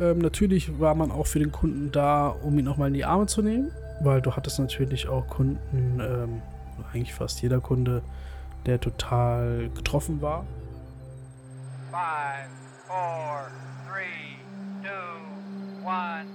[0.00, 3.26] Ähm, natürlich war man auch für den Kunden da, um ihn nochmal in die Arme
[3.26, 6.42] zu nehmen, weil du hattest natürlich auch Kunden, ähm,
[6.92, 8.02] eigentlich fast jeder Kunde,
[8.66, 10.46] der total getroffen war.
[11.90, 12.48] Five,
[12.86, 13.48] four,
[13.88, 14.36] three,
[14.82, 15.18] two,
[15.84, 16.26] one.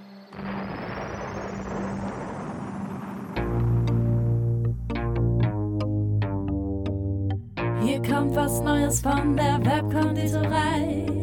[7.82, 11.23] Hier kommt was Neues von der Webkonditorei.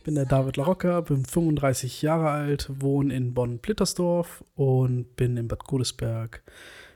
[0.00, 5.46] Ich bin der David Larocca, bin 35 Jahre alt, wohne in Bonn-Plittersdorf und bin in
[5.46, 6.42] Bad Godesberg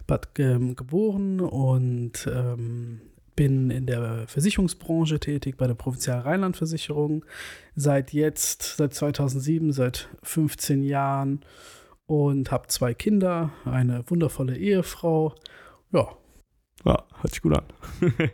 [0.07, 3.03] Bad, ähm, geboren und ähm,
[3.37, 7.27] bin in der Versicherungsbranche tätig bei der Provinzial Rheinland-Versicherung
[7.77, 11.45] seit jetzt, seit 2007, seit 15 Jahren
[12.07, 15.35] und habe zwei Kinder, eine wundervolle Ehefrau.
[15.93, 16.09] Ja,
[16.85, 17.65] ja, hört sich gut an.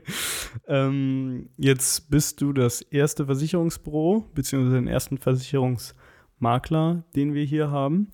[0.67, 8.09] ähm, jetzt bist du das erste Versicherungsbüro, beziehungsweise den ersten Versicherungsmakler, den wir hier haben.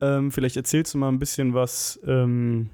[0.00, 2.70] Ähm, vielleicht erzählst du mal ein bisschen was, ähm,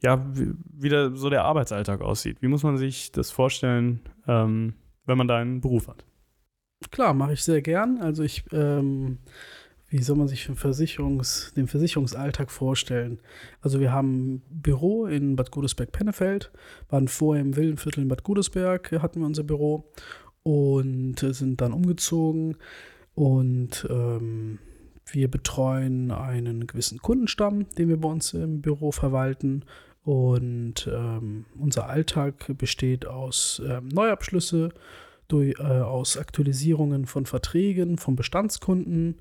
[0.00, 2.38] ja, wie, wie der, so der Arbeitsalltag aussieht.
[2.40, 4.74] Wie muss man sich das vorstellen, ähm,
[5.06, 6.04] wenn man da einen Beruf hat?
[6.92, 7.98] Klar, mache ich sehr gern.
[8.00, 9.18] Also ich ähm,
[9.88, 13.20] wie soll man sich den, Versicherungs-, den Versicherungsalltag vorstellen?
[13.60, 16.50] Also wir haben ein Büro in Bad Godesberg-Pennefeld,
[16.88, 19.90] waren vorher im Villenviertel in Bad Godesberg, hatten wir unser Büro
[20.42, 22.56] und sind dann umgezogen
[23.14, 24.58] und ähm,
[25.12, 29.64] wir betreuen einen gewissen Kundenstamm, den wir bei uns im Büro verwalten.
[30.04, 34.70] Und ähm, unser Alltag besteht aus ähm, Neuabschlüsse,
[35.28, 39.18] durch, äh, aus Aktualisierungen von Verträgen von Bestandskunden.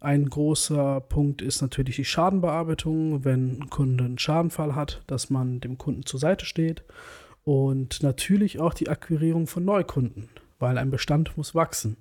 [0.00, 5.60] Ein großer Punkt ist natürlich die Schadenbearbeitung, wenn ein Kunde einen Schadenfall hat, dass man
[5.60, 6.84] dem Kunden zur Seite steht.
[7.44, 11.96] Und natürlich auch die Akquirierung von Neukunden, weil ein Bestand muss wachsen.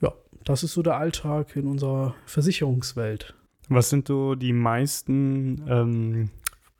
[0.00, 0.12] Ja,
[0.44, 3.34] das ist so der Alltag in unserer Versicherungswelt.
[3.68, 6.30] Was sind so die meisten ähm,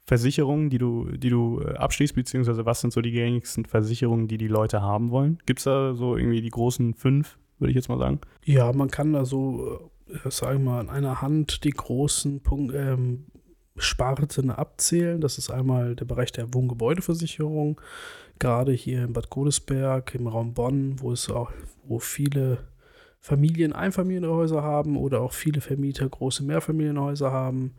[0.06, 4.38] Versicherungen, die du, die du äh, abschließt, beziehungsweise was sind so die gängigsten Versicherungen, die
[4.38, 5.38] die Leute haben wollen?
[5.46, 8.20] Gibt es da so irgendwie die großen fünf, würde ich jetzt mal sagen?
[8.44, 12.74] Ja, man kann da so, äh, sagen wir mal, an einer Hand die großen Punkt,
[12.74, 13.26] ähm,
[13.76, 15.20] Sparten abzählen.
[15.20, 17.80] Das ist einmal der Bereich der Wohngebäudeversicherung,
[18.38, 21.50] gerade hier in Bad Godesberg, im Raum Bonn, wo es auch,
[21.84, 22.58] wo viele
[23.20, 27.74] Familien Einfamilienhäuser haben oder auch viele Vermieter große Mehrfamilienhäuser haben.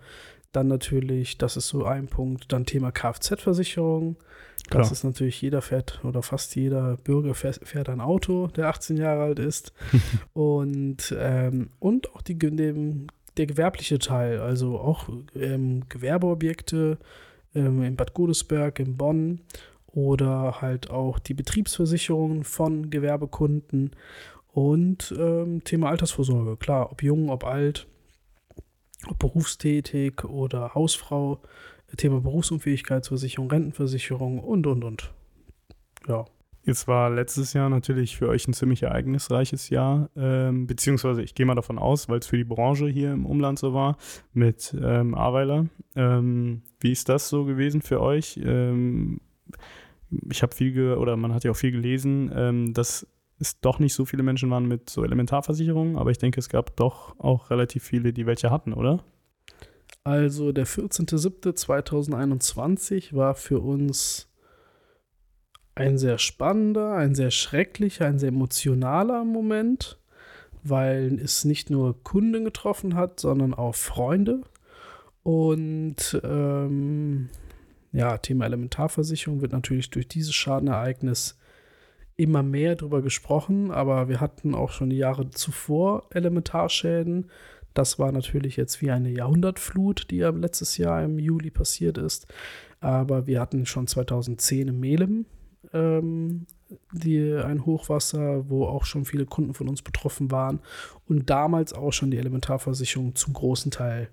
[0.56, 4.16] Dann natürlich, das ist so ein Punkt, dann Thema Kfz-Versicherung.
[4.70, 4.92] Das Klar.
[4.94, 9.24] ist natürlich, jeder fährt oder fast jeder Bürger fährt, fährt ein Auto, der 18 Jahre
[9.24, 9.74] alt ist.
[10.34, 17.00] und, ähm, und auch die, dem, der gewerbliche Teil, also auch ähm, Gewerbeobjekte
[17.54, 19.42] ähm, in Bad Godesberg, in Bonn
[19.88, 23.92] oder halt auch die Betriebsversicherungen von Gewerbekunden
[24.54, 26.56] und ähm, Thema Altersvorsorge.
[26.56, 27.88] Klar, ob jung, ob alt,
[29.10, 31.40] ob berufstätig oder Hausfrau,
[31.98, 35.14] Thema Berufsunfähigkeitsversicherung, Rentenversicherung und, und, und.
[36.08, 36.26] Ja.
[36.64, 41.46] Jetzt war letztes Jahr natürlich für euch ein ziemlich ereignisreiches Jahr, ähm, beziehungsweise ich gehe
[41.46, 43.98] mal davon aus, weil es für die Branche hier im Umland so war,
[44.34, 45.68] mit ähm, Aweiler.
[45.96, 48.40] Ähm, wie ist das so gewesen für euch?
[48.44, 49.22] Ähm,
[50.32, 53.08] ich habe viel, oder man hat ja auch viel gelesen, ähm, dass
[53.40, 56.75] es doch nicht so viele Menschen waren mit so Elementarversicherungen, aber ich denke, es gab
[56.78, 59.03] doch auch relativ viele, die welche hatten, oder?
[60.03, 64.28] Also der 14.07.2021 war für uns
[65.74, 70.00] ein sehr spannender, ein sehr schrecklicher, ein sehr emotionaler Moment,
[70.63, 74.44] weil es nicht nur Kunden getroffen hat, sondern auch Freunde.
[75.24, 77.27] Und ähm,
[77.92, 81.38] ja, Thema Elementarversicherung wird natürlich durch dieses Schadenereignis
[82.17, 87.29] immer mehr darüber gesprochen, aber wir hatten auch schon die Jahre zuvor Elementarschäden.
[87.73, 92.27] Das war natürlich jetzt wie eine Jahrhundertflut, die ja letztes Jahr im Juli passiert ist.
[92.79, 95.25] Aber wir hatten schon 2010 im Melem
[95.73, 96.45] ähm,
[96.94, 100.59] die, ein Hochwasser, wo auch schon viele Kunden von uns betroffen waren
[101.07, 104.09] und damals auch schon die Elementarversicherung zum großen Teil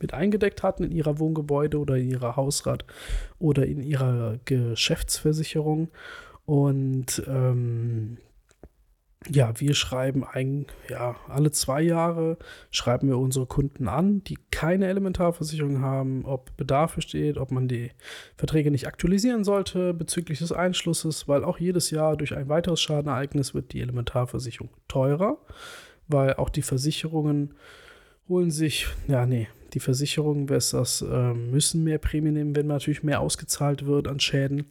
[0.00, 2.84] mit eingedeckt hatten in ihrer Wohngebäude oder in ihrer Hausrat
[3.38, 5.88] oder in ihrer Geschäftsversicherung.
[6.46, 8.18] Und ähm,
[9.28, 12.38] ja, wir schreiben ein, ja, alle zwei Jahre
[12.70, 17.90] schreiben wir unsere Kunden an, die keine Elementarversicherung haben, ob Bedarf besteht, ob man die
[18.36, 23.54] Verträge nicht aktualisieren sollte bezüglich des Einschlusses, weil auch jedes Jahr durch ein weiteres Schadenereignis
[23.54, 25.38] wird die Elementarversicherung teurer,
[26.06, 27.54] weil auch die Versicherungen
[28.28, 33.20] holen sich, ja, nee, die Versicherungen das, äh, müssen mehr Prämien nehmen, wenn natürlich mehr
[33.20, 34.66] ausgezahlt wird an Schäden.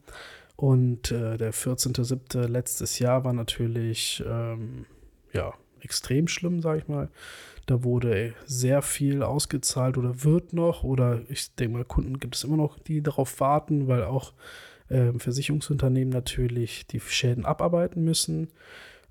[0.56, 2.48] Und äh, der 14.07.
[2.48, 4.86] letztes Jahr war natürlich ähm,
[5.34, 7.10] ja, extrem schlimm, sage ich mal.
[7.66, 12.44] Da wurde sehr viel ausgezahlt oder wird noch, oder ich denke mal, Kunden gibt es
[12.44, 14.34] immer noch, die darauf warten, weil auch
[14.90, 18.50] äh, Versicherungsunternehmen natürlich die Schäden abarbeiten müssen.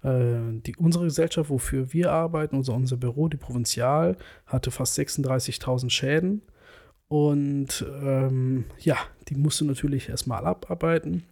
[0.02, 4.17] Äh, die, unsere Gesellschaft, wofür wir arbeiten, unser, unser Büro, die Provinzial,
[4.47, 6.43] hatte fast 36.000 Schäden.
[7.08, 8.97] Und ähm, ja,
[9.29, 11.25] die musste natürlich erstmal abarbeiten.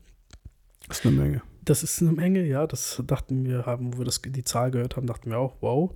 [0.89, 1.43] Das ist eine Menge.
[1.65, 2.67] Das ist eine Menge, ja.
[2.67, 5.93] Das dachten wir, haben, wo wir das, die Zahl gehört haben, dachten wir auch, wow.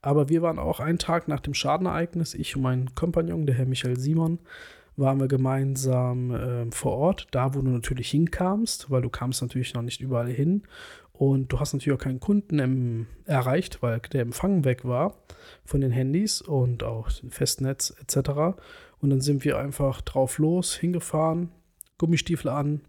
[0.00, 3.66] Aber wir waren auch einen Tag nach dem Schadenereignis, ich und mein Kompagnon, der Herr
[3.66, 4.38] Michael Simon,
[4.96, 9.74] waren wir gemeinsam äh, vor Ort, da wo du natürlich hinkamst, weil du kamst natürlich
[9.74, 10.62] noch nicht überall hin.
[11.12, 15.16] Und du hast natürlich auch keinen Kunden im, erreicht, weil der Empfang weg war
[15.66, 18.30] von den Handys und auch Festnetz etc.
[19.00, 21.50] Und dann sind wir einfach drauf los, hingefahren,
[21.98, 22.80] Gummistiefel an,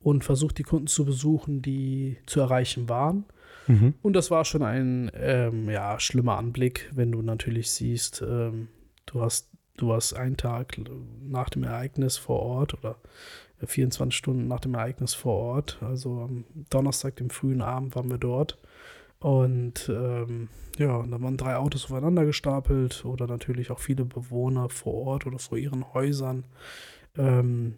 [0.00, 3.24] und versucht, die Kunden zu besuchen, die zu erreichen waren.
[3.66, 3.94] Mhm.
[4.02, 8.68] Und das war schon ein ähm, ja, schlimmer Anblick, wenn du natürlich siehst, ähm,
[9.06, 10.78] du hast du warst einen Tag
[11.22, 12.96] nach dem Ereignis vor Ort oder
[13.64, 15.78] 24 Stunden nach dem Ereignis vor Ort.
[15.80, 18.58] Also am Donnerstag, dem frühen Abend, waren wir dort.
[19.20, 20.48] Und ähm,
[20.78, 25.38] ja, da waren drei Autos aufeinander gestapelt oder natürlich auch viele Bewohner vor Ort oder
[25.38, 26.44] vor ihren Häusern.
[27.16, 27.74] Ähm,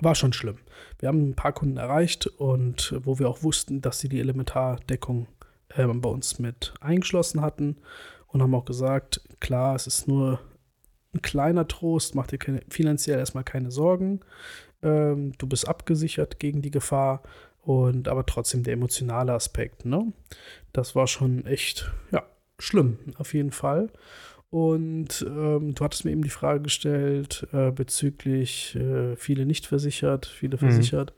[0.00, 0.58] war schon schlimm.
[0.98, 5.26] Wir haben ein paar Kunden erreicht und wo wir auch wussten, dass sie die Elementardeckung
[5.70, 7.76] äh, bei uns mit eingeschlossen hatten
[8.26, 10.40] und haben auch gesagt, klar, es ist nur
[11.14, 14.20] ein kleiner Trost, mach dir keine, finanziell erstmal keine Sorgen.
[14.82, 17.22] Ähm, du bist abgesichert gegen die Gefahr
[17.62, 20.12] und aber trotzdem der emotionale Aspekt, ne?
[20.72, 22.24] Das war schon echt, ja,
[22.58, 23.90] schlimm, auf jeden Fall.
[24.50, 30.26] Und ähm, du hattest mir eben die Frage gestellt äh, bezüglich äh, viele nicht versichert,
[30.26, 30.60] viele mhm.
[30.60, 31.12] versichert.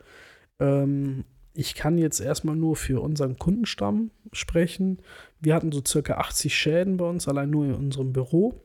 [0.58, 1.24] Ähm,
[1.54, 4.98] ich kann jetzt erstmal nur für unseren Kundenstamm sprechen.
[5.40, 8.64] Wir hatten so circa 80 Schäden bei uns, allein nur in unserem Büro.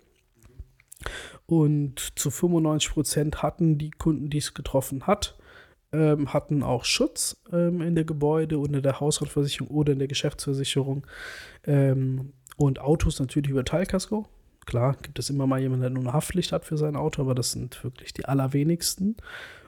[1.46, 5.38] Und zu 95 Prozent hatten die Kunden, die es getroffen hat,
[5.92, 11.06] ähm, hatten auch Schutz ähm, in der Gebäude in der Hausratversicherung oder in der Geschäftsversicherung.
[11.66, 14.28] Ähm, und Autos natürlich über Teilkasko.
[14.66, 17.36] Klar, gibt es immer mal jemanden, der nur eine Haftpflicht hat für sein Auto, aber
[17.36, 19.18] das sind wirklich die allerwenigsten.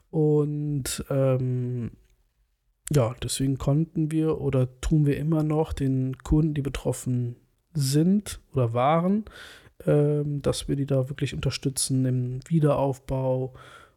[0.09, 1.91] Und ähm,
[2.89, 7.35] ja, deswegen konnten wir oder tun wir immer noch den Kunden, die betroffen
[7.73, 9.25] sind oder waren,
[9.85, 13.53] ähm, dass wir die da wirklich unterstützen im Wiederaufbau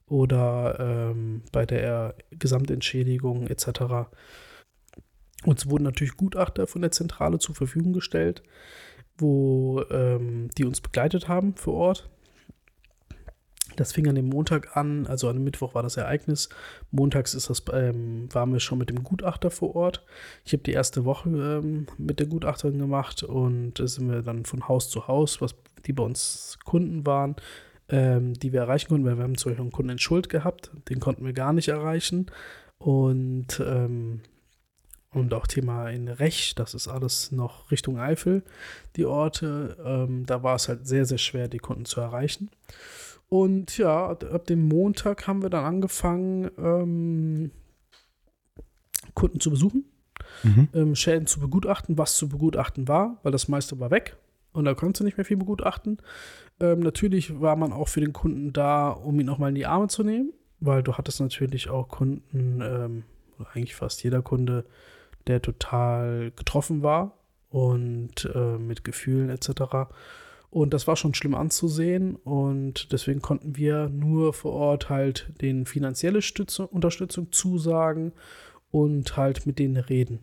[0.06, 4.10] oder ähm, bei der Gesamtentschädigung etc.
[5.44, 8.42] Uns wurden natürlich Gutachter von der Zentrale zur Verfügung gestellt,
[9.20, 12.10] wo ähm, die uns begleitet haben vor Ort.
[13.76, 16.48] Das fing an dem Montag an, also an dem Mittwoch war das Ereignis.
[16.90, 20.04] Montags ist das, ähm, waren wir schon mit dem Gutachter vor Ort.
[20.44, 24.44] Ich habe die erste Woche ähm, mit der Gutachterin gemacht und da sind wir dann
[24.44, 25.54] von Haus zu Haus, was
[25.86, 27.36] die bei uns Kunden waren,
[27.88, 30.70] ähm, die wir erreichen konnten, weil wir haben zum Beispiel einen Kunden in Schuld gehabt,
[30.88, 32.26] den konnten wir gar nicht erreichen.
[32.78, 34.20] Und ähm,
[35.12, 38.44] und auch Thema in Rech, das ist alles noch Richtung Eifel,
[38.96, 39.76] die Orte.
[39.84, 42.50] Ähm, da war es halt sehr, sehr schwer, die Kunden zu erreichen.
[43.28, 47.50] Und ja, ab dem Montag haben wir dann angefangen, ähm,
[49.14, 49.84] Kunden zu besuchen,
[50.42, 50.68] mhm.
[50.74, 54.16] ähm, Schäden zu begutachten, was zu begutachten war, weil das meiste war weg
[54.52, 55.98] und da konntest du nicht mehr viel begutachten.
[56.60, 59.66] Ähm, natürlich war man auch für den Kunden da, um ihn auch mal in die
[59.66, 63.04] Arme zu nehmen, weil du hattest natürlich auch Kunden, ähm,
[63.52, 64.64] eigentlich fast jeder Kunde,
[65.26, 67.18] der total getroffen war
[67.50, 69.90] und äh, mit Gefühlen etc.
[70.50, 75.66] Und das war schon schlimm anzusehen und deswegen konnten wir nur vor Ort halt den
[75.66, 78.12] finanzielle Stütze, Unterstützung zusagen
[78.70, 80.20] und halt mit denen reden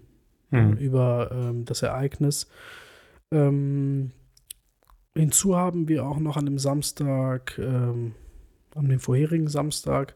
[0.52, 0.74] mhm.
[0.74, 2.48] über ähm, das Ereignis.
[3.32, 4.12] Ähm,
[5.16, 8.14] hinzu haben wir auch noch an dem Samstag, ähm,
[8.76, 10.16] an dem vorherigen Samstag,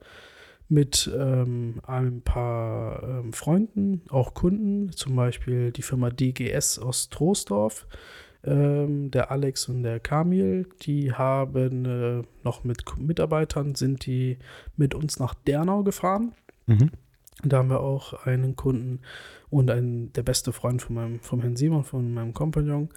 [0.71, 7.85] mit ähm, ein paar ähm, Freunden, auch Kunden, zum Beispiel die Firma DGS aus Troisdorf,
[8.45, 14.37] ähm, der Alex und der Kamil, die haben äh, noch mit Mitarbeitern, sind die
[14.77, 16.31] mit uns nach Dernau gefahren.
[16.67, 16.91] Mhm.
[17.43, 18.99] Da haben wir auch einen Kunden
[19.49, 22.89] und einen, der beste Freund von meinem, vom Herrn Simon, von meinem Kompagnon,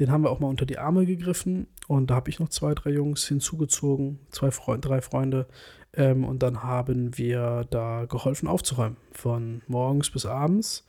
[0.00, 2.74] den haben wir auch mal unter die Arme gegriffen und da habe ich noch zwei,
[2.74, 5.46] drei Jungs hinzugezogen, zwei Freund, drei Freunde.
[5.94, 10.86] Ähm, und dann haben wir da geholfen aufzuräumen, von morgens bis abends.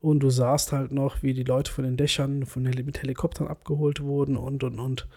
[0.00, 3.48] Und du sahst halt noch, wie die Leute von den Dächern von Heli mit Helikoptern
[3.48, 5.08] abgeholt wurden und und und.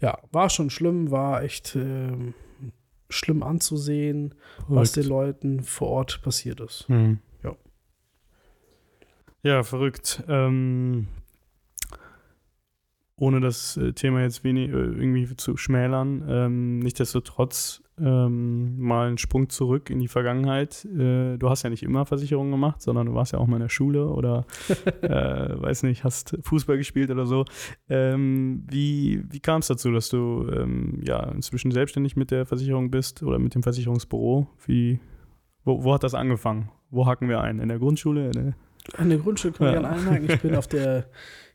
[0.00, 2.34] Ja, war schon schlimm, war echt ähm,
[3.08, 4.34] schlimm anzusehen,
[4.68, 6.88] was den Leuten vor Ort passiert ist.
[6.88, 7.20] Mhm.
[7.42, 7.56] Ja.
[9.42, 10.22] Ja, verrückt.
[10.28, 11.06] Ähm,
[13.16, 19.18] ohne das äh, Thema jetzt wenig, äh, irgendwie zu schmälern, ähm, nichtsdestotrotz ähm, mal einen
[19.18, 20.84] Sprung zurück in die Vergangenheit.
[20.84, 23.62] Äh, du hast ja nicht immer Versicherungen gemacht, sondern du warst ja auch mal in
[23.62, 24.46] der Schule oder
[25.02, 25.08] äh,
[25.60, 27.44] weiß nicht, hast Fußball gespielt oder so.
[27.88, 32.90] Ähm, wie wie kam es dazu, dass du ähm, ja inzwischen selbstständig mit der Versicherung
[32.90, 34.48] bist oder mit dem Versicherungsbüro?
[34.66, 35.00] Wie,
[35.64, 36.70] wo, wo hat das angefangen?
[36.90, 37.60] Wo hacken wir ein?
[37.60, 38.26] In der Grundschule?
[38.26, 38.54] In der
[38.96, 39.80] An der Grundschule kann ich Ja.
[39.80, 40.30] gerne einhaken.
[40.30, 41.06] Ich bin auf der,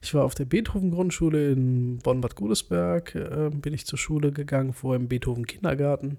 [0.01, 4.99] ich war auf der Beethoven-Grundschule in Bonn-Bad Godesberg, äh, bin ich zur Schule gegangen, vorher
[4.99, 6.17] im Beethoven-Kindergarten.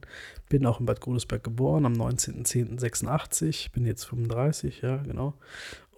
[0.49, 5.35] Bin auch in Bad Godesberg geboren, am 19.10.86, bin jetzt 35, ja, genau.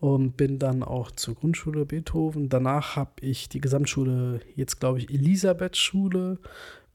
[0.01, 2.49] Und bin dann auch zur Grundschule Beethoven.
[2.49, 6.39] Danach habe ich die Gesamtschule, jetzt glaube ich, Elisabeth-Schule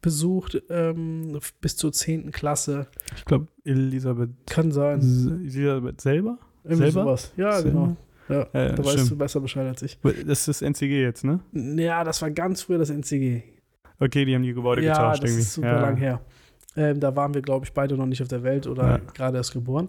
[0.01, 2.31] besucht, ähm, bis zur 10.
[2.31, 2.87] Klasse.
[3.15, 4.99] ich glaube, Elisabeth, Kann sein.
[5.01, 6.37] Elisabeth selber?
[6.63, 7.03] Irgendwie Selber?
[7.03, 7.33] sowas.
[7.37, 7.69] Ja, Selber?
[7.79, 7.97] genau.
[8.29, 9.99] Ja, Ja, da weißt du besser Bescheid als ich.
[10.01, 11.39] Das ist das NCG jetzt, ne?
[11.53, 13.43] Ja, das war ganz früher das NCG.
[13.99, 15.41] Okay, die haben die Gebäude ja, getauscht das irgendwie.
[15.43, 15.81] ist super ja.
[15.81, 16.21] lang her.
[16.75, 18.97] Ähm, da waren wir, glaube ich, beide noch nicht auf der Welt oder Ja.
[19.13, 19.87] gerade erst geboren.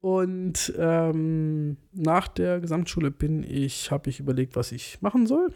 [0.00, 5.52] Und ähm, nach der Gesamtschule bin ich, habe ich überlegt, was ich machen soll.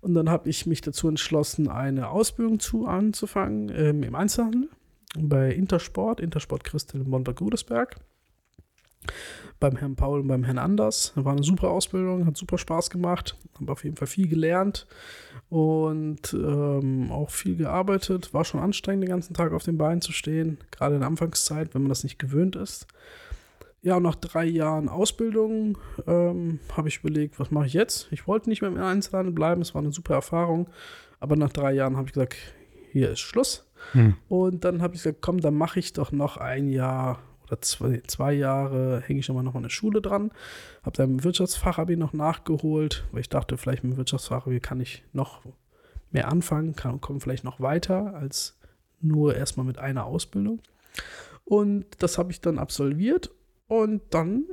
[0.00, 4.68] Und dann habe ich mich dazu entschlossen, eine Ausbildung zu anzufangen ähm, im Einzelhandel
[5.18, 7.96] bei Intersport, Intersport Christel in Bonn-Bad Godesberg.
[9.58, 11.12] Beim Herrn Paul und beim Herrn Anders.
[11.16, 13.36] War eine super Ausbildung, hat super Spaß gemacht.
[13.60, 14.86] Habe auf jeden Fall viel gelernt
[15.50, 18.32] und ähm, auch viel gearbeitet.
[18.32, 21.74] War schon anstrengend, den ganzen Tag auf den Beinen zu stehen, gerade in der Anfangszeit,
[21.74, 22.86] wenn man das nicht gewöhnt ist.
[23.82, 28.08] Ja, und nach drei Jahren Ausbildung ähm, habe ich überlegt, was mache ich jetzt?
[28.10, 30.68] Ich wollte nicht mehr im Einzelhandel bleiben, es war eine super Erfahrung.
[31.18, 32.36] Aber nach drei Jahren habe ich gesagt,
[32.92, 33.70] hier ist Schluss.
[33.92, 34.14] Hm.
[34.28, 38.02] Und dann habe ich gesagt, komm, dann mache ich doch noch ein Jahr oder zwei,
[38.06, 40.30] zwei Jahre, hänge ich mal noch mal eine Schule dran.
[40.82, 45.02] Habe dann im Wirtschaftsfachabi noch nachgeholt, weil ich dachte, vielleicht mit dem Wirtschaftsfachabi kann ich
[45.12, 45.42] noch
[46.10, 48.58] mehr anfangen, kann komme vielleicht noch weiter als
[49.00, 50.60] nur erstmal mit einer Ausbildung.
[51.44, 53.30] Und das habe ich dann absolviert
[53.66, 54.44] und dann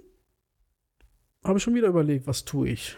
[1.44, 2.98] habe ich schon wieder überlegt, was tue ich.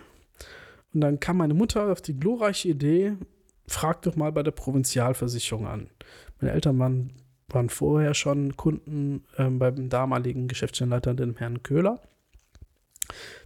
[0.93, 3.17] Und dann kam meine Mutter auf die glorreiche Idee,
[3.67, 5.89] frag doch mal bei der Provinzialversicherung an.
[6.39, 7.13] Meine Eltern waren,
[7.53, 12.01] waren vorher schon Kunden ähm, beim damaligen Geschäftsstellenleiter, dem Herrn Köhler.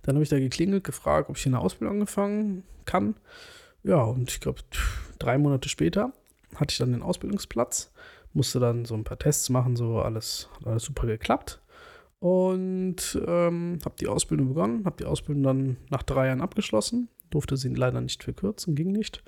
[0.04, 3.16] Dann habe ich da geklingelt, gefragt, ob ich eine Ausbildung angefangen kann.
[3.84, 4.62] Ja, und ich glaube,
[5.20, 6.12] drei Monate später
[6.56, 7.92] hatte ich dann den Ausbildungsplatz,
[8.34, 11.62] musste dann so ein paar Tests machen, so alles, alles super geklappt.
[12.20, 17.58] Und ähm, habe die Ausbildung begonnen, habe die Ausbildung dann nach drei Jahren abgeschlossen, durfte
[17.58, 19.24] sie leider nicht verkürzen, ging nicht.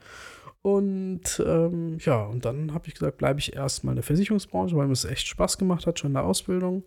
[0.65, 4.87] Und ähm, ja, und dann habe ich gesagt, bleibe ich erstmal in der Versicherungsbranche, weil
[4.87, 6.81] mir es echt Spaß gemacht hat, schon in der Ausbildung.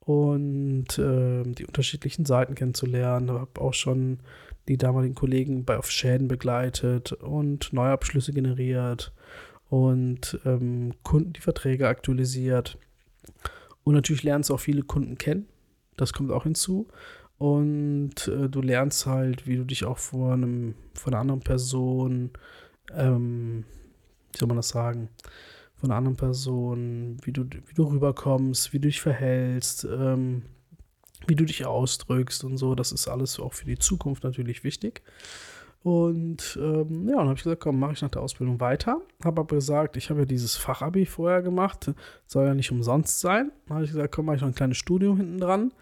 [0.00, 3.30] Und ähm, die unterschiedlichen Seiten kennenzulernen.
[3.30, 4.18] Habe auch schon
[4.68, 9.14] die damaligen Kollegen bei auf Schäden begleitet und Neuabschlüsse generiert
[9.70, 12.76] und ähm, Kunden die Verträge aktualisiert.
[13.84, 15.48] Und natürlich lernst du auch viele Kunden kennen.
[15.96, 16.88] Das kommt auch hinzu.
[17.38, 22.32] Und äh, du lernst halt, wie du dich auch vor einem, von einer anderen Person,
[22.92, 23.64] ähm,
[24.32, 25.08] wie soll man das sagen,
[25.76, 30.42] von einer anderen Person, wie du, wie du rüberkommst, wie du dich verhältst, ähm,
[31.26, 32.74] wie du dich ausdrückst und so.
[32.74, 35.02] Das ist alles auch für die Zukunft natürlich wichtig.
[35.82, 39.02] Und ähm, ja, dann habe ich gesagt, komm, mache ich nach der Ausbildung weiter.
[39.22, 41.92] Habe aber gesagt, ich habe ja dieses Fachabi vorher gemacht,
[42.26, 43.52] soll ja nicht umsonst sein.
[43.68, 45.74] Habe ich gesagt, komm, mache ich noch ein kleines Studium hinten dran.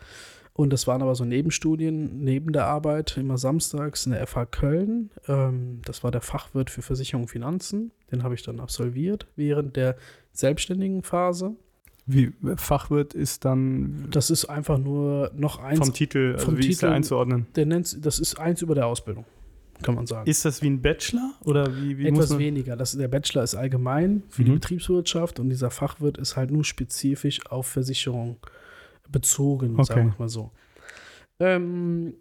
[0.54, 5.10] Und das waren aber so Nebenstudien neben der Arbeit, immer samstags in der FH Köln.
[5.26, 7.90] Ähm, das war der Fachwirt für Versicherung und Finanzen.
[8.10, 9.96] Den habe ich dann absolviert während der
[10.32, 11.56] selbstständigen Phase.
[12.04, 15.78] Wie Fachwirt ist dann Das ist einfach nur noch eins.
[15.78, 17.46] vom Titel, also vom wie ist der Titel- einzuordnen?
[17.54, 19.24] der nennt, das ist eins über der Ausbildung,
[19.82, 20.28] kann man sagen.
[20.28, 22.76] Ist das wie ein Bachelor oder wie, wie Etwas weniger.
[22.76, 24.54] Das, der Bachelor ist allgemein für die Mhm.
[24.56, 28.36] Betriebswirtschaft und dieser Fachwirt ist halt nur spezifisch auf Versicherung
[29.12, 29.84] bezogen, Okay.
[29.84, 30.50] sagen wir mal so.
[31.38, 32.14] Ähm,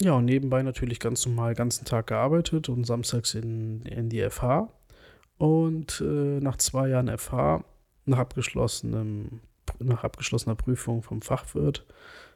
[0.00, 4.28] ja, und nebenbei natürlich ganz normal den ganzen Tag gearbeitet und samstags in, in die
[4.28, 4.68] FH.
[5.38, 7.64] Und äh, nach zwei Jahren FH,
[8.06, 9.40] nach abgeschlossenem
[9.78, 11.84] nach abgeschlossener Prüfung vom Fachwirt,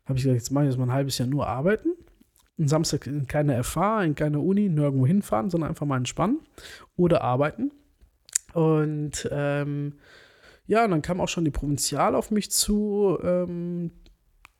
[0.06, 1.90] habe ich gesagt, jetzt mache ich jetzt mal ein halbes Jahr nur arbeiten.
[2.58, 6.40] Einen Samstag in keine FH, in keine Uni, nirgendwo hinfahren, sondern einfach mal entspannen
[6.96, 7.70] oder arbeiten.
[8.54, 9.94] Und ähm,
[10.68, 13.90] ja, und dann kam auch schon die Provinzial auf mich zu ähm,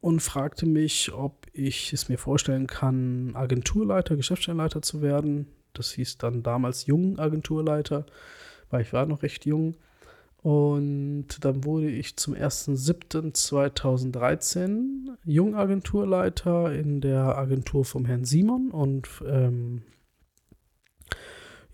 [0.00, 5.48] und fragte mich, ob ich es mir vorstellen kann, Agenturleiter, Geschäftsstellenleiter zu werden.
[5.74, 8.06] Das hieß dann damals Jungagenturleiter,
[8.70, 9.76] weil ich war noch recht jung.
[10.42, 18.70] Und dann wurde ich zum 1.7.2013 Jungagenturleiter in der Agentur vom Herrn Simon.
[18.70, 19.82] Und ähm,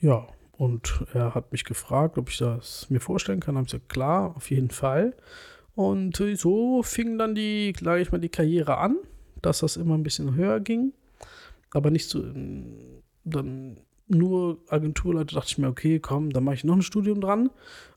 [0.00, 0.26] ja,
[0.56, 3.56] und er hat mich gefragt, ob ich das mir vorstellen kann.
[3.56, 5.14] Habe ich gesagt, klar, auf jeden Fall.
[5.74, 8.96] Und so fing dann die, sage ich mal, die Karriere an,
[9.42, 10.92] dass das immer ein bisschen höher ging.
[11.72, 12.22] Aber nicht so,
[13.24, 17.50] dann nur Agenturleiter, dachte ich mir, okay, komm, dann mache ich noch ein Studium dran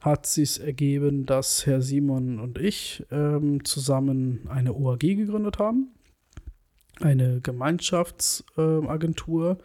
[0.00, 5.88] hat sich ergeben, dass Herr Simon und ich ähm, zusammen eine OAG gegründet haben.
[7.00, 9.56] Eine Gemeinschaftsagentur äh,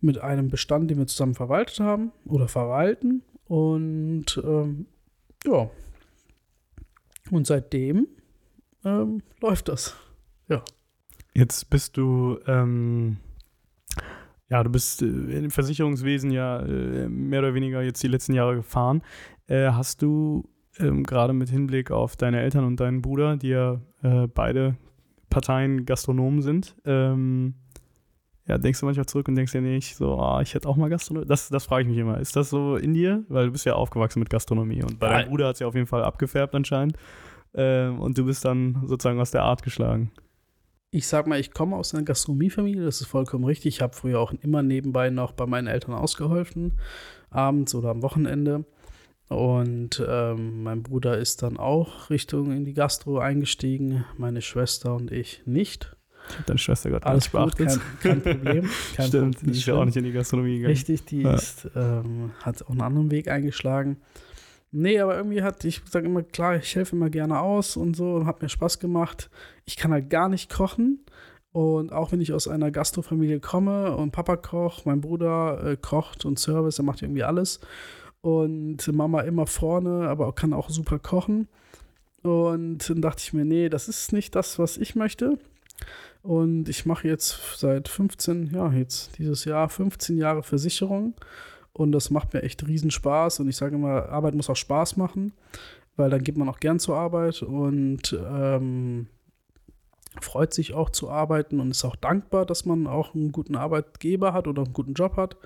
[0.00, 3.22] mit einem Bestand, den wir zusammen verwaltet haben oder verwalten.
[3.46, 4.86] Und ähm,
[5.46, 5.70] ja,
[7.30, 8.08] und seitdem
[8.84, 9.94] ähm, läuft das.
[10.48, 10.62] Ja.
[11.32, 13.16] Jetzt bist du ähm,
[14.50, 18.56] ja, du bist äh, im Versicherungswesen ja äh, mehr oder weniger jetzt die letzten Jahre
[18.56, 19.02] gefahren.
[19.46, 23.80] Äh, hast du ähm, gerade mit Hinblick auf deine Eltern und deinen Bruder, die ja
[24.02, 24.76] äh, beide
[25.30, 27.54] Parteien Gastronomen sind, ähm,
[28.46, 30.90] ja, denkst du manchmal zurück und denkst dir nicht so, oh, ich hätte auch mal
[30.90, 31.26] Gastronomie.
[31.26, 32.18] Das, das frage ich mich immer.
[32.18, 33.24] Ist das so in dir?
[33.28, 35.74] Weil du bist ja aufgewachsen mit Gastronomie und bei deinem Bruder hat es ja auf
[35.74, 36.98] jeden Fall abgefärbt anscheinend.
[37.54, 40.10] Ähm, und du bist dann sozusagen aus der Art geschlagen
[40.94, 43.74] ich sag mal, ich komme aus einer Gastronomiefamilie, das ist vollkommen richtig.
[43.74, 46.78] Ich habe früher auch immer nebenbei noch bei meinen Eltern ausgeholfen,
[47.30, 48.64] abends oder am Wochenende.
[49.28, 55.10] Und ähm, mein Bruder ist dann auch Richtung in die Gastro eingestiegen, meine Schwester und
[55.10, 55.96] ich nicht.
[56.28, 58.70] Ich habe deine Schwester gerade Alles gut, kein, kein, Problem.
[58.94, 60.70] Kein Stimmt, die ist ja auch nicht in die Gastronomie gegangen.
[60.70, 61.34] Richtig, die ja.
[61.34, 63.96] ist, ähm, hat auch einen anderen Weg eingeschlagen.
[64.76, 68.26] Nee, aber irgendwie hat, ich sage immer, klar, ich helfe immer gerne aus und so,
[68.26, 69.30] hat mir Spaß gemacht.
[69.66, 71.04] Ich kann halt gar nicht kochen.
[71.52, 76.24] Und auch wenn ich aus einer Gastrofamilie komme und Papa kocht, mein Bruder äh, kocht
[76.24, 77.60] und Service, er macht irgendwie alles.
[78.20, 81.46] Und Mama immer vorne, aber kann auch super kochen.
[82.22, 85.38] Und dann dachte ich mir, nee, das ist nicht das, was ich möchte.
[86.24, 91.14] Und ich mache jetzt seit 15, ja, jetzt dieses Jahr 15 Jahre Versicherung.
[91.74, 93.40] Und das macht mir echt riesen Spaß.
[93.40, 95.32] Und ich sage immer, Arbeit muss auch Spaß machen,
[95.96, 99.08] weil dann geht man auch gern zur Arbeit und ähm,
[100.20, 104.32] freut sich auch zu arbeiten und ist auch dankbar, dass man auch einen guten Arbeitgeber
[104.32, 105.36] hat oder einen guten Job hat.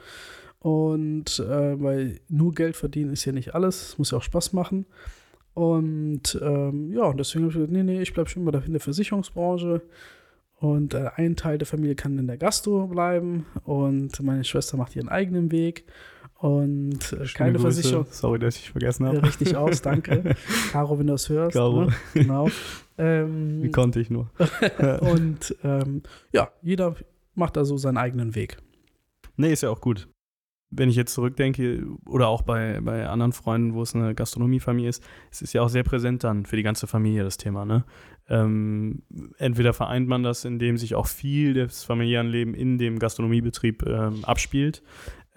[0.61, 4.53] Und äh, weil nur Geld verdienen ist ja nicht alles, es muss ja auch Spaß
[4.53, 4.87] machen.
[5.55, 8.81] Und ähm, ja, deswegen habe ich gesagt, nee, nee, ich bleibe schon mal in der
[8.81, 9.83] Versicherungsbranche.
[10.61, 14.97] Und äh, ein Teil der Familie kann in der Gastro bleiben und meine Schwester macht
[14.97, 15.85] ihren eigenen Weg.
[16.38, 17.62] Und äh, keine Grüße.
[17.83, 18.07] Versicherung.
[18.11, 19.22] Sorry, dass ich vergessen habe.
[19.24, 20.37] Richtig aus, danke.
[20.70, 21.55] Caro, wenn du das hörst.
[21.55, 21.87] Caro.
[21.87, 21.94] Ne?
[22.14, 22.48] Genau.
[23.01, 24.29] Ähm, Wie konnte ich nur.
[25.03, 26.96] und ähm, ja, jeder
[27.37, 28.57] macht da so seinen eigenen Weg.
[29.37, 30.09] Nee, ist ja auch gut.
[30.70, 35.05] Wenn ich jetzt zurückdenke, oder auch bei, bei anderen Freunden, wo es eine Gastronomiefamilie ist,
[35.31, 37.64] es ist ja auch sehr präsent dann für die ganze Familie das Thema.
[37.64, 37.85] Ne?
[38.29, 39.03] Ähm,
[39.38, 44.24] entweder vereint man das, indem sich auch viel des familiären Lebens in dem Gastronomiebetrieb ähm,
[44.24, 44.83] abspielt,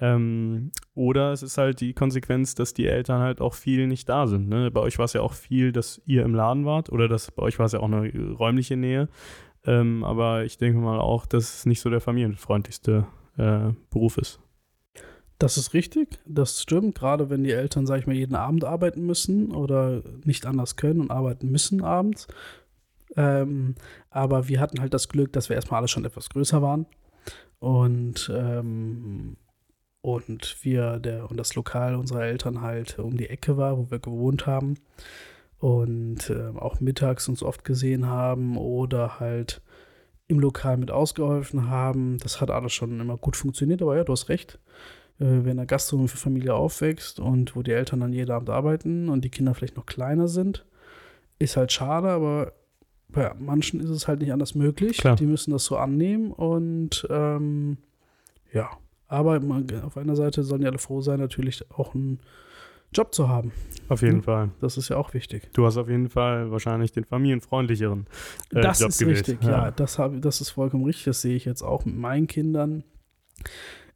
[0.01, 4.25] Ähm, oder es ist halt die Konsequenz, dass die Eltern halt auch viel nicht da
[4.25, 4.49] sind.
[4.49, 4.71] Ne?
[4.71, 7.43] Bei euch war es ja auch viel, dass ihr im Laden wart oder dass bei
[7.43, 9.09] euch war es ja auch eine räumliche Nähe.
[9.63, 13.05] Ähm, aber ich denke mal auch, dass es nicht so der familienfreundlichste
[13.37, 14.39] äh, Beruf ist.
[15.37, 16.95] Das ist richtig, das stimmt.
[16.95, 20.99] Gerade wenn die Eltern, sag ich mal, jeden Abend arbeiten müssen oder nicht anders können
[20.99, 22.27] und arbeiten müssen abends.
[23.15, 23.75] Ähm,
[24.09, 26.87] aber wir hatten halt das Glück, dass wir erstmal alle schon etwas größer waren.
[27.59, 29.37] Und, ähm,
[30.01, 33.99] und wir, der, und das Lokal unserer Eltern halt um die Ecke war, wo wir
[33.99, 34.75] gewohnt haben.
[35.59, 39.61] Und äh, auch mittags uns oft gesehen haben oder halt
[40.27, 42.17] im Lokal mit ausgeholfen haben.
[42.17, 44.57] Das hat alles schon immer gut funktioniert, aber ja, du hast recht.
[45.19, 49.29] Äh, wenn eine Familie aufwächst und wo die Eltern dann jeden Abend arbeiten und die
[49.29, 50.65] Kinder vielleicht noch kleiner sind,
[51.37, 52.53] ist halt schade, aber
[53.09, 54.97] bei manchen ist es halt nicht anders möglich.
[54.97, 55.15] Klar.
[55.15, 57.77] Die müssen das so annehmen und ähm,
[58.51, 58.69] ja,
[59.12, 59.41] aber
[59.86, 62.19] auf einer Seite sollen die alle froh sein, natürlich auch einen
[62.93, 63.52] Job zu haben.
[63.89, 64.24] Auf jeden mhm.
[64.24, 64.50] Fall.
[64.60, 65.50] Das ist ja auch wichtig.
[65.54, 68.08] Du hast auf jeden Fall wahrscheinlich den familienfreundlicheren
[68.54, 69.17] äh, das Job ist gewählt.
[69.28, 69.65] richtig, ja.
[69.65, 69.71] ja.
[69.71, 71.06] das, hab, das ist vollkommen richtig.
[71.06, 72.84] Das sehe ich jetzt auch mit meinen Kindern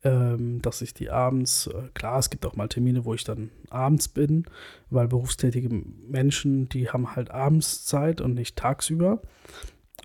[0.05, 3.49] ähm, dass ich die abends, äh, klar, es gibt auch mal Termine, wo ich dann
[3.71, 4.45] abends bin,
[4.91, 5.69] weil berufstätige
[6.07, 9.21] Menschen, die haben halt abends Zeit und nicht tagsüber.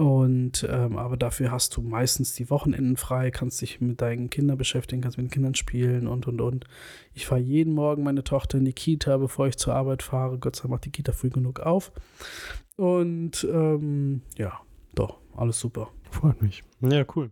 [0.01, 4.57] Und ähm, aber dafür hast du meistens die Wochenenden frei, kannst dich mit deinen Kindern
[4.57, 6.65] beschäftigen, kannst mit den Kindern spielen und und und.
[7.13, 10.39] Ich fahre jeden Morgen meine Tochter in die Kita, bevor ich zur Arbeit fahre.
[10.39, 11.93] Gott sei Dank macht die Kita früh genug auf.
[12.79, 14.59] Und ähm, ja,
[14.95, 15.91] doch, alles super.
[16.11, 16.65] Freut mich.
[16.81, 17.31] Ja, cool.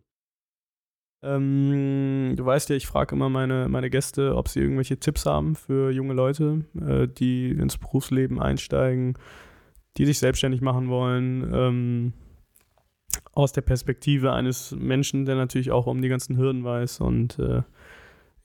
[1.22, 5.54] Ähm, du weißt ja, ich frage immer meine, meine Gäste, ob sie irgendwelche Tipps haben
[5.54, 9.14] für junge Leute, äh, die ins Berufsleben einsteigen,
[9.96, 11.50] die sich selbstständig machen wollen.
[11.50, 12.12] Ähm,
[13.38, 17.62] aus der Perspektive eines Menschen, der natürlich auch um die ganzen Hürden weiß und äh,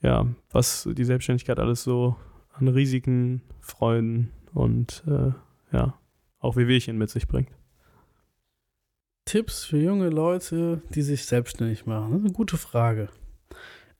[0.02, 2.14] ja, was die Selbstständigkeit alles so
[2.52, 5.32] an Risiken, Freuden und äh,
[5.74, 5.98] ja,
[6.38, 7.48] auch Wehwehchen mit sich bringt.
[9.24, 12.12] Tipps für junge Leute, die sich selbstständig machen?
[12.12, 13.08] Das ist eine gute Frage.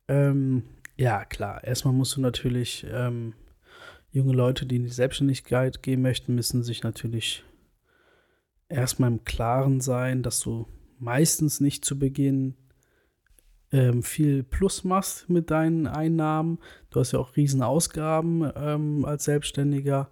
[0.07, 0.63] Ähm,
[0.95, 1.61] ja, klar.
[1.61, 3.33] Erstmal musst du natürlich, ähm,
[4.11, 7.43] junge Leute, die in die Selbstständigkeit gehen möchten, müssen sich natürlich
[8.69, 10.67] erstmal im Klaren sein, dass du
[11.05, 12.55] meistens nicht zu Beginn
[13.71, 16.59] ähm, viel Plus machst mit deinen Einnahmen.
[16.89, 20.09] Du hast ja auch riesen Ausgaben ähm, als Selbstständiger.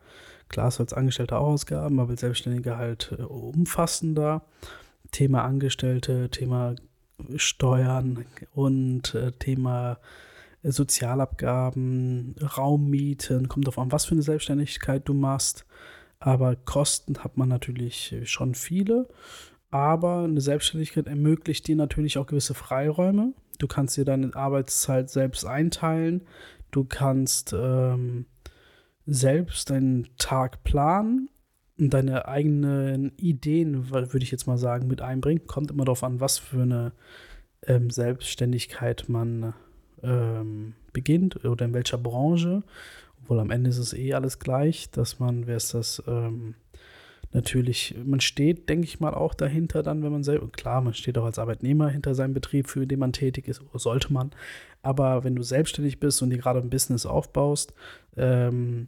[0.50, 4.46] Klar, hast du als Angestellter auch Ausgaben, aber als Selbstständiger halt äh, umfassender.
[5.12, 6.76] Thema Angestellte, Thema
[7.36, 10.00] Steuern und äh, Thema
[10.64, 15.66] Sozialabgaben, Raummieten, kommt auf an, was für eine Selbstständigkeit du machst.
[16.20, 19.10] Aber Kosten hat man natürlich schon viele.
[19.74, 23.34] Aber eine Selbstständigkeit ermöglicht dir natürlich auch gewisse Freiräume.
[23.58, 26.22] Du kannst dir deine Arbeitszeit selbst einteilen.
[26.70, 28.28] Du kannst ähm,
[29.08, 31.30] selbst deinen Tag planen
[31.78, 35.48] deine eigenen Ideen, würde ich jetzt mal sagen, mit einbringen.
[35.48, 36.92] Kommt immer darauf an, was für eine
[37.66, 39.56] ähm, Selbstständigkeit man
[40.04, 42.62] ähm, beginnt oder in welcher Branche.
[43.20, 46.54] Obwohl am Ende ist es eh alles gleich, dass man, wer ist das, ähm,
[47.34, 51.18] natürlich, man steht, denke ich mal, auch dahinter dann, wenn man selber, klar, man steht
[51.18, 54.32] auch als Arbeitnehmer hinter seinem Betrieb, für den man tätig ist, sollte man.
[54.82, 57.74] Aber wenn du selbstständig bist und dir gerade ein Business aufbaust,
[58.18, 58.88] ähm,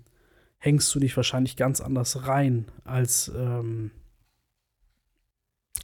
[0.57, 3.31] hängst du dich wahrscheinlich ganz anders rein als.
[3.35, 3.91] Ähm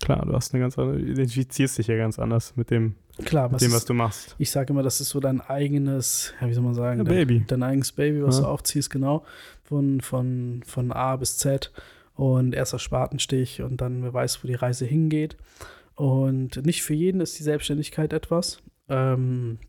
[0.02, 3.54] Klar, du hast eine ganz andere, identifizierst dich ja ganz anders mit dem, Klar, mit
[3.54, 4.36] was dem, was du machst.
[4.39, 7.39] Ich sage immer, das ist so dein eigenes, ja, wie soll man sagen, ja, Baby.
[7.39, 8.43] Dein, dein, eigenes Baby, was ja.
[8.43, 9.24] du aufziehst, genau,
[9.63, 11.71] von, von, von A bis Z
[12.15, 15.38] und erster Spatenstich und dann wer weiß, wo die Reise hingeht.
[15.95, 18.62] Und nicht für jeden ist die Selbstständigkeit etwas.
[18.89, 19.60] Ähm,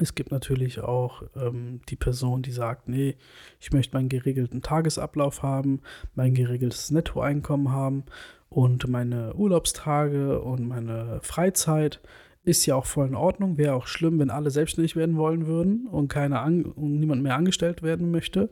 [0.00, 3.16] es gibt natürlich auch ähm, die Person, die sagt, nee,
[3.58, 5.80] ich möchte meinen geregelten Tagesablauf haben,
[6.14, 8.04] mein geregeltes Nettoeinkommen haben
[8.50, 12.00] und meine Urlaubstage und meine Freizeit
[12.48, 13.58] ist ja auch voll in Ordnung.
[13.58, 17.36] Wäre auch schlimm, wenn alle selbstständig werden wollen würden und, keine an, und niemand mehr
[17.36, 18.48] angestellt werden möchte.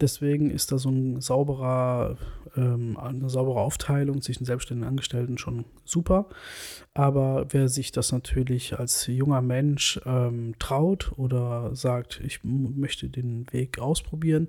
[0.00, 2.16] Deswegen ist da so ein sauberer,
[2.56, 6.30] ähm, eine saubere Aufteilung zwischen selbstständigen und Angestellten schon super.
[6.94, 13.46] Aber wer sich das natürlich als junger Mensch ähm, traut oder sagt, ich möchte den
[13.52, 14.48] Weg ausprobieren,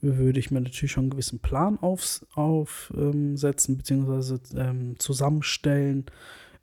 [0.00, 4.38] würde ich mir natürlich schon einen gewissen Plan aufsetzen auf, ähm, bzw.
[4.54, 6.06] Ähm, zusammenstellen.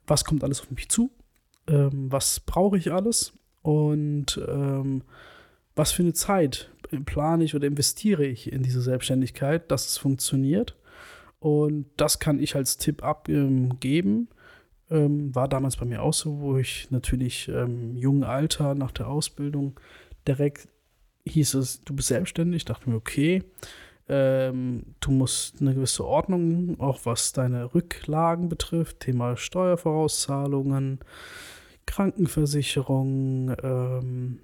[0.06, 1.10] Was kommt alles auf mich zu?
[1.68, 5.02] Ähm, was brauche ich alles und ähm,
[5.74, 6.70] was für eine Zeit
[7.04, 10.76] plane ich oder investiere ich in diese Selbstständigkeit, dass es funktioniert.
[11.38, 14.28] Und das kann ich als Tipp abgeben.
[14.88, 18.92] Ähm, war damals bei mir auch so, wo ich natürlich ähm, im jungen Alter nach
[18.92, 19.78] der Ausbildung
[20.26, 20.68] direkt
[21.26, 22.58] hieß es, du bist selbstständig.
[22.58, 23.42] Ich dachte mir, okay,
[24.08, 31.00] ähm, du musst eine gewisse Ordnung, auch was deine Rücklagen betrifft, Thema Steuervorauszahlungen,
[31.86, 34.40] Krankenversicherung ähm,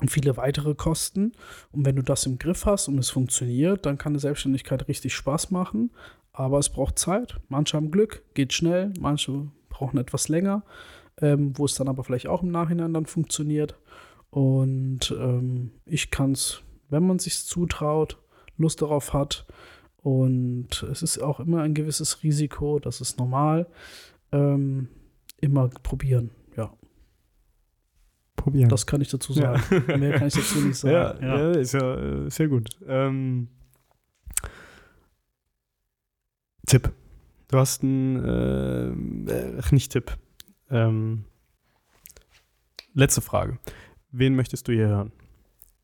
[0.00, 1.32] und viele weitere Kosten.
[1.72, 5.14] Und wenn du das im Griff hast und es funktioniert, dann kann eine Selbstständigkeit richtig
[5.14, 5.90] Spaß machen.
[6.32, 7.40] Aber es braucht Zeit.
[7.48, 10.62] Manche haben Glück, geht schnell, manche brauchen etwas länger,
[11.20, 13.76] ähm, wo es dann aber vielleicht auch im Nachhinein dann funktioniert.
[14.30, 18.18] Und ähm, ich kann es, wenn man sich zutraut,
[18.56, 19.46] Lust darauf hat.
[20.02, 23.66] Und es ist auch immer ein gewisses Risiko, das ist normal.
[24.32, 24.88] Ähm,
[25.40, 26.72] immer probieren, ja.
[28.36, 28.68] Probieren.
[28.68, 29.62] Das kann ich dazu sagen.
[29.88, 29.96] Ja.
[29.96, 30.94] Mehr kann ich dazu nicht sagen.
[30.94, 31.38] Ja, ja.
[31.38, 32.70] ja ist ja äh, sehr gut.
[32.86, 33.48] Ähm,
[36.66, 36.92] Tipp.
[37.48, 38.24] Du hast einen,
[39.28, 40.16] äh, äh, nicht Tipp.
[40.70, 41.24] Ähm,
[42.94, 43.58] letzte Frage.
[44.12, 45.12] Wen möchtest du hier hören?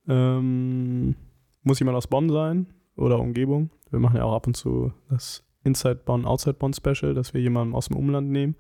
[0.09, 1.17] Ähm,
[1.63, 2.67] muss jemand aus Bonn sein
[2.97, 3.71] oder Umgebung?
[3.91, 7.41] Wir machen ja auch ab und zu das Inside Bonn, Outside Bonn Special, dass wir
[7.41, 8.55] jemanden aus dem Umland nehmen.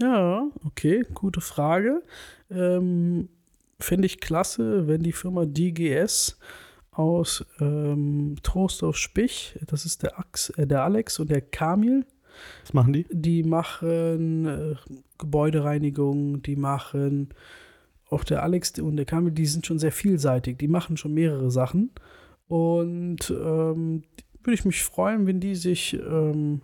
[0.00, 2.02] Ja, okay, gute Frage.
[2.50, 3.28] Ähm,
[3.80, 6.38] Finde ich klasse, wenn die Firma DGS
[6.92, 12.06] aus ähm, Trostorf Spich, das ist der, Ax, äh, der Alex und der Kamil.
[12.62, 13.06] Was machen die?
[13.10, 14.74] Die machen äh,
[15.18, 17.30] Gebäudereinigung, die machen
[18.08, 21.50] auch der Alex und der Kamil, die sind schon sehr vielseitig, die machen schon mehrere
[21.50, 21.90] Sachen.
[22.46, 24.02] Und ähm,
[24.44, 26.60] würde ich mich freuen, wenn die sich, ähm,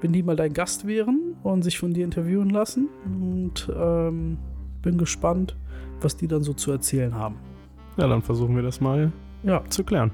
[0.00, 2.88] wenn die mal dein Gast wären und sich von dir interviewen lassen.
[3.04, 4.38] Und ähm,
[4.82, 5.56] bin gespannt,
[6.00, 7.36] was die dann so zu erzählen haben.
[7.96, 9.62] Ja, dann versuchen wir das mal ja.
[9.68, 10.10] zu klären.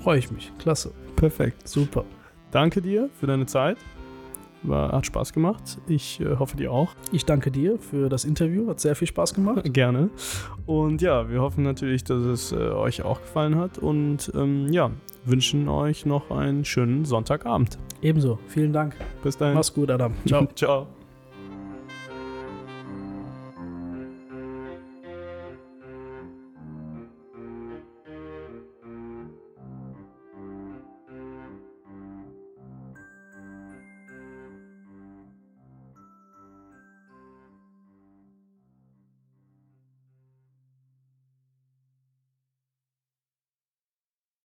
[0.00, 0.50] Freue ich mich.
[0.58, 0.92] Klasse.
[1.16, 1.68] Perfekt.
[1.68, 2.04] Super.
[2.50, 3.76] Danke dir für deine Zeit.
[4.62, 5.78] War, hat Spaß gemacht.
[5.86, 6.94] Ich äh, hoffe dir auch.
[7.12, 8.68] Ich danke dir für das Interview.
[8.68, 9.62] Hat sehr viel Spaß gemacht.
[9.72, 10.10] Gerne.
[10.66, 13.78] Und ja, wir hoffen natürlich, dass es äh, euch auch gefallen hat.
[13.78, 14.90] Und ähm, ja,
[15.24, 17.78] wünschen euch noch einen schönen Sonntagabend.
[18.02, 18.38] Ebenso.
[18.48, 18.94] Vielen Dank.
[19.22, 19.54] Bis dahin.
[19.54, 20.14] Mach's gut, Adam.
[20.26, 20.46] Ciao.
[20.54, 20.86] Ciao.